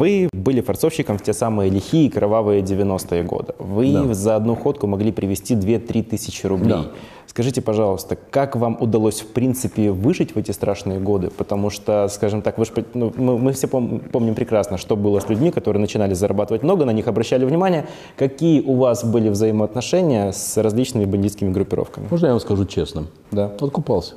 [0.00, 3.52] Вы были форцовщиком в те самые лихие кровавые 90-е годы.
[3.58, 4.14] Вы Да.
[4.14, 6.68] за одну ходку могли привести 2-3 тысячи рублей.
[6.70, 6.86] Да.
[7.26, 11.28] Скажите, пожалуйста, как вам удалось в принципе выжить в эти страшные годы?
[11.28, 15.20] Потому что, скажем так, вы ж, ну, мы, мы все пом- помним прекрасно, что было
[15.20, 17.86] с людьми, которые начинали зарабатывать много, на них обращали внимание.
[18.16, 22.06] Какие у вас были взаимоотношения с различными бандитскими группировками?
[22.10, 23.04] Можно я вам скажу честно?
[23.32, 23.52] Да.
[23.60, 24.14] Откупался.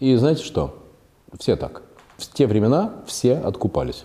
[0.00, 0.74] И знаете что?
[1.38, 1.82] Все так.
[2.18, 4.04] В те времена все откупались.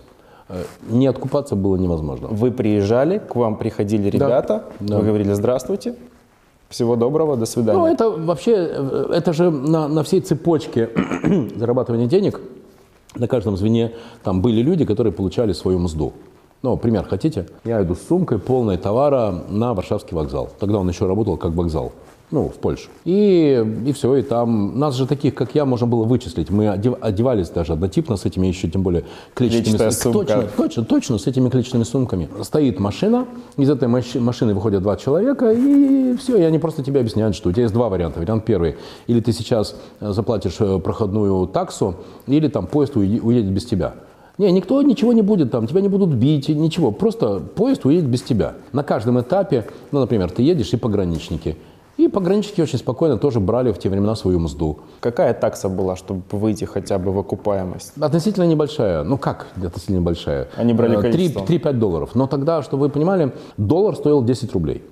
[0.52, 2.28] Э, Не откупаться было невозможно.
[2.28, 4.98] Вы приезжали, к вам приходили ребята, Да.
[4.98, 5.94] вы говорили «Здравствуйте,
[6.68, 7.78] всего доброго, до свидания».
[7.78, 10.90] Ну, это вообще, э, это же на, на всей цепочке
[11.56, 12.40] зарабатывания денег,
[13.14, 13.92] на каждом звене
[14.22, 16.12] там были люди, которые получали свою мзду.
[16.62, 17.46] Ну, пример хотите?
[17.64, 20.48] Я иду с сумкой полной товара на Варшавский вокзал.
[20.60, 21.92] Тогда он еще работал как вокзал.
[22.30, 22.88] Ну, в Польше.
[23.04, 24.78] И, и все, и там...
[24.78, 26.48] Нас же таких, как я, можно было вычислить.
[26.50, 29.04] Мы одев- одевались даже однотипно с этими еще, тем более,
[29.34, 30.34] клетчатыми Клетчатая сум- сумка.
[30.34, 32.28] Точно, точно, точно, с этими клетчатыми сумками.
[32.40, 33.26] Стоит машина,
[33.58, 37.50] из этой маш- машины выходят два человека, и все, и они просто тебе объясняют, что
[37.50, 38.20] у тебя есть два варианта.
[38.20, 38.76] Вариант первый,
[39.08, 43.94] или ты сейчас э, заплатишь э, проходную таксу, или там поезд уе- уедет без тебя.
[44.38, 46.90] Не, никто ничего не будет там, тебя не будут бить, ничего.
[46.90, 48.54] Просто поезд уедет без тебя.
[48.72, 51.56] На каждом этапе, ну, например, ты едешь и пограничники.
[51.98, 54.78] И пограничники очень спокойно тоже брали в те времена свою мзду.
[55.00, 57.92] Какая такса была, чтобы выйти хотя бы в окупаемость?
[58.00, 59.04] Относительно небольшая.
[59.04, 60.48] Ну как относительно небольшая?
[60.56, 61.44] Они брали Э, количеством.
[61.44, 62.10] 3-5 долларов.
[62.14, 64.82] Но тогда, чтобы вы понимали, доллар стоил 10 рублей.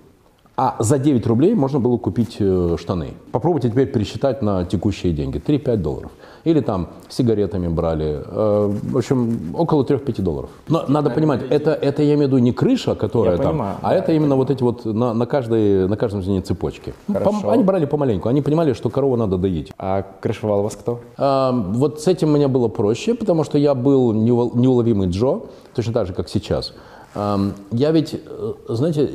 [0.62, 3.14] А за 9 рублей можно было купить э, штаны.
[3.33, 5.39] Попробуйте теперь пересчитать на текущие деньги.
[5.41, 6.11] 3-5 долларов.
[6.44, 8.22] Или там сигаретами брали.
[8.27, 10.50] Э, В общем, около 3-5 долларов.
[10.69, 13.77] Но надо понимать, это, это я имею в виду не крыша, которая Я там, понимаю,
[13.80, 16.92] а это именно вот эти вот на, на, каждой, на каждом звене цепочки.
[17.11, 17.30] Хорошо.
[17.30, 18.28] Пом- Они брали помаленьку.
[18.28, 19.72] Они понимали, что корову надо доить.
[19.78, 21.00] А крышевал вас кто?
[21.17, 25.41] А, Вот с этим мне было проще, потому что я был неул- неуловимый Джо,
[25.74, 26.74] точно так же, как сейчас.
[27.14, 29.11] Я ведь, э, знаете,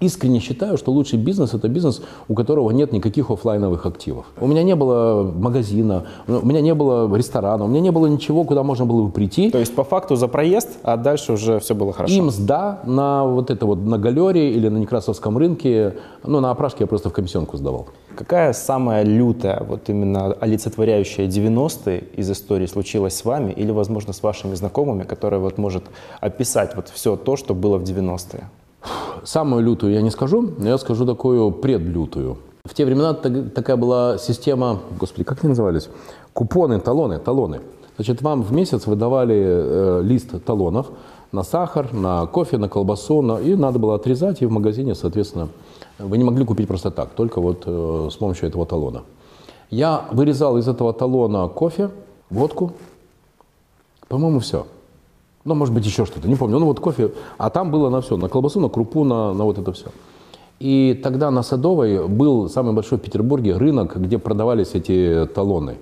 [0.00, 4.24] искренне считаю, что лучший бизнес– это бизнес, у которого нет никаких оффлайновых активов.
[4.40, 8.44] У меня не было магазина, у меня не было ресторана, у меня не было ничего,
[8.44, 9.50] куда можно было бы прийти.
[9.50, 12.14] То есть по факту за проезд, а дальше уже все было хорошо.
[12.14, 16.84] И мзда на вот это вот на галере или на Некрасовском рынке, ну, на опрашке
[16.84, 17.88] я просто в комиссионку сдавал.
[18.16, 24.22] Какая самая лютая, вот именно олицетворяющая 90-е из истории случилась с вами или, возможно, с
[24.22, 25.84] вашими знакомыми, которая вот может
[26.20, 28.48] описать вот все то, что было в 90-е?
[29.24, 32.38] Самую лютую я не скажу, но я скажу такую предлютую.
[32.64, 35.88] В те времена так- такая была система, господи, как они назывались?
[36.32, 37.60] Купоны, талоны, талоны.
[37.96, 40.90] Значит, вам в месяц выдавали э, лист талонов
[41.34, 45.48] на сахар, на кофе, на колбасу, на- и надо было отрезать, и в магазине, соответственно,
[45.98, 49.02] вы не могли купить просто так, только вот э, с помощью этого талона.
[49.70, 51.90] Я вырезал из этого талона кофе,
[52.30, 52.72] водку,
[54.08, 54.66] по-моему, все.
[55.44, 56.58] Ну, может быть, еще что-то, не помню.
[56.58, 59.58] Ну, вот кофе, а там было на все, на колбасу, на крупу, на, на вот
[59.58, 59.86] это все.
[60.60, 65.76] И тогда на Садовой был самый большой в Петербурге рынок, где продавались эти талоны.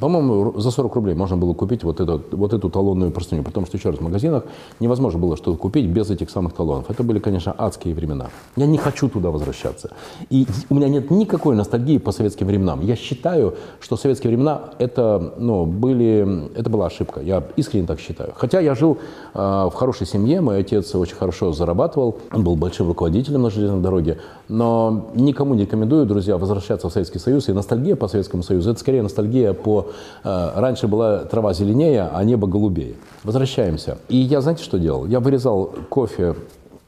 [0.00, 3.76] По-моему, за 40 рублей можно было купить вот, этот, вот эту талонную простыню, потому что,
[3.76, 4.44] еще раз, в магазинах
[4.80, 6.88] невозможно было что-то купить без этих самых талонов.
[6.88, 8.30] Это были, конечно, адские времена.
[8.56, 9.90] Я не хочу туда возвращаться.
[10.30, 12.80] И у меня нет никакой ностальгии по советским временам.
[12.80, 17.20] Я считаю, что советские времена это, ну, были, это была ошибка.
[17.20, 18.32] Я искренне так считаю.
[18.34, 18.96] Хотя я жил
[19.34, 23.82] э, в хорошей семье, мой отец очень хорошо зарабатывал, он был большим руководителем на железной
[23.82, 27.48] дороге, но никому не рекомендую, друзья, возвращаться в Советский Союз.
[27.48, 29.81] И ностальгия по Советскому Союзу, это скорее ностальгия по...
[30.24, 32.94] э, раньше была трава зеленее, а небо голубее.
[33.24, 33.98] Возвращаемся.
[34.08, 35.06] И я, знаете, что делал?
[35.06, 36.34] Я вырезал кофе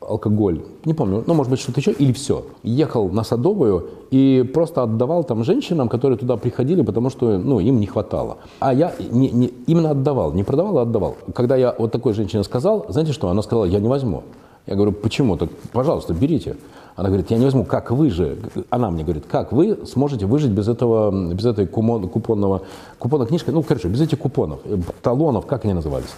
[0.06, 2.44] алкоголь, не помню, ну, может быть, что-то еще, или все.
[2.62, 7.80] Ехал на Садовую и просто отдавал там женщинам, которые туда приходили, потому что, ну, им
[7.80, 8.36] не хватало.
[8.60, 11.16] А я не, не- именно отдавал, не продавал, а отдавал.
[11.34, 14.22] Когда я вот такой женщине сказал, знаете что, она сказала, я не возьму.
[14.66, 15.36] Я говорю, почему?
[15.36, 16.56] Так, пожалуйста, берите.
[16.96, 18.38] Она говорит, я не возьму, как вы же,
[18.70, 22.62] она мне говорит, как вы сможете выжить без этого, без этой кумон- купонного,
[23.00, 26.14] купонной книжки, ну, короче, без этих купонов, э, талонов, как они назывались?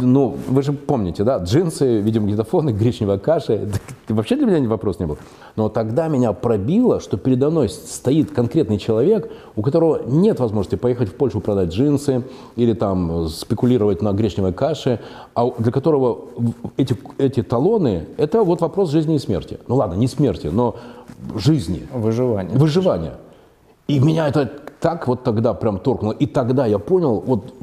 [0.00, 3.52] Ну, вы же помните, да, джинсы, видеомагнитофоны, гречневая каша.
[3.54, 5.18] Это вообще для меня вопрос не был.
[5.56, 11.08] Но тогда меня пробило, что передо мной стоит конкретный человек, у которого нет возможности поехать
[11.08, 12.24] в Польшу продать джинсы
[12.56, 15.00] или там спекулировать на гречневой каше,
[15.34, 16.18] а для которого
[16.76, 19.58] эти, эти талоны– это вот вопрос жизни и смерти.
[19.68, 20.76] Ну ладно, не смерти, но
[21.34, 22.56] жизни, Выживание.
[22.56, 23.14] выживания.
[23.88, 24.50] И меня это
[24.80, 26.12] так вот тогда прям торкнуло.
[26.12, 27.54] И тогда я понял, вот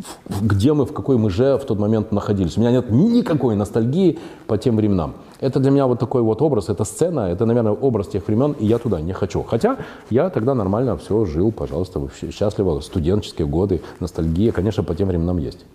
[0.42, 2.57] где мы, в какой мы же в тот момент находились.
[2.57, 5.13] У меня нет никакой ностальгии по тем временам.
[5.39, 8.65] Это для меня вот такой вот образ, это сцена, это, наверное, образ тех времен, и
[8.65, 9.44] я туда не хочу.
[9.44, 9.77] Хотя
[10.10, 15.38] я тогда нормально все жил, пожалуйста, вообще счастливо, студенческие годы, ностальгия, конечно, по тем временам
[15.38, 15.66] есть.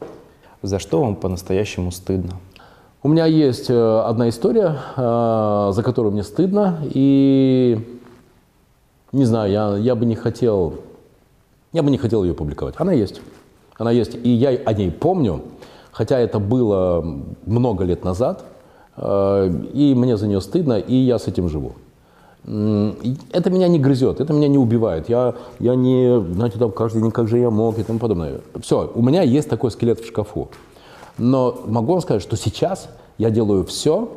[0.62, 2.32] За что вам по-настоящему стыдно?
[3.02, 7.99] У меня есть э, одна история, э, за которую мне стыдно, и
[9.12, 10.81] не знаю, я, я бы не хотел,
[11.73, 12.75] я бы не хотел ее публиковать.
[12.79, 13.20] Она есть,
[13.76, 15.43] она есть, и я о ней помню,
[15.93, 17.05] хотя это было
[17.47, 18.44] много лет назад,
[18.97, 21.73] э, и мне за нее стыдно, и я с этим живу.
[22.44, 25.09] Это меня не грызет, это меня не убивает.
[25.09, 28.41] Я, я не, знаете, там каждый день, как же я мог и тому подобное.
[28.62, 30.49] Все, у меня есть такой скелет в шкафу.
[31.19, 32.88] Но могу вам сказать, что сейчас
[33.19, 34.09] я делаю все,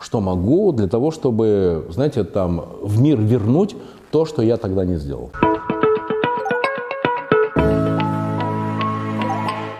[0.00, 3.76] что могу для того, чтобы, знаете, там в мир вернуть
[4.10, 5.30] то, что я тогда не сделал.